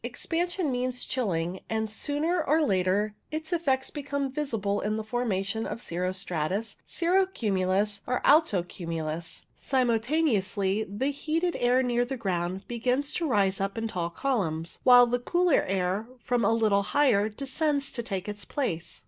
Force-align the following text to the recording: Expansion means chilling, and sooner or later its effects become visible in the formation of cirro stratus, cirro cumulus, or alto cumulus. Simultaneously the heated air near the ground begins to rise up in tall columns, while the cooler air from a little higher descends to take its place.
Expansion 0.03 0.71
means 0.71 1.05
chilling, 1.05 1.59
and 1.69 1.87
sooner 1.87 2.43
or 2.43 2.63
later 2.63 3.13
its 3.29 3.53
effects 3.53 3.91
become 3.91 4.31
visible 4.31 4.81
in 4.81 4.97
the 4.97 5.03
formation 5.03 5.63
of 5.67 5.79
cirro 5.79 6.11
stratus, 6.11 6.77
cirro 6.87 7.27
cumulus, 7.27 8.01
or 8.07 8.19
alto 8.25 8.63
cumulus. 8.63 9.45
Simultaneously 9.55 10.83
the 10.85 11.11
heated 11.11 11.55
air 11.59 11.83
near 11.83 12.03
the 12.03 12.17
ground 12.17 12.67
begins 12.67 13.13
to 13.13 13.27
rise 13.27 13.61
up 13.61 13.77
in 13.77 13.87
tall 13.87 14.09
columns, 14.09 14.79
while 14.83 15.05
the 15.05 15.19
cooler 15.19 15.61
air 15.67 16.07
from 16.23 16.43
a 16.43 16.51
little 16.51 16.81
higher 16.97 17.29
descends 17.29 17.91
to 17.91 18.01
take 18.01 18.27
its 18.27 18.43
place. 18.43 18.99